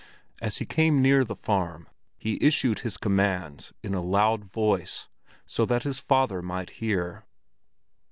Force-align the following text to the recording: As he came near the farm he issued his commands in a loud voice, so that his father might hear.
As 0.41 0.57
he 0.57 0.65
came 0.65 0.99
near 0.99 1.23
the 1.23 1.35
farm 1.35 1.87
he 2.17 2.39
issued 2.43 2.79
his 2.79 2.97
commands 2.97 3.71
in 3.83 3.93
a 3.93 4.01
loud 4.01 4.43
voice, 4.45 5.07
so 5.45 5.63
that 5.67 5.83
his 5.83 5.99
father 5.99 6.41
might 6.41 6.71
hear. 6.81 7.27